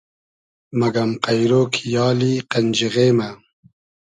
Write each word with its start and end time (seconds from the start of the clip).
مئگئم 0.79 1.11
قݷرۉ 1.23 1.51
کی 1.73 1.83
یالی 1.93 2.33
قئنجیغې 2.51 3.07
مۂ 3.17 3.29